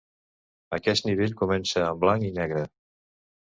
Aquest 0.77 1.09
nivell 1.09 1.35
comença 1.43 1.85
en 1.91 2.01
blanc 2.07 2.27
i 2.31 2.35
negre. 2.41 2.67